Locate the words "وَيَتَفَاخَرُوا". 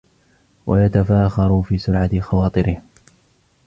0.67-1.61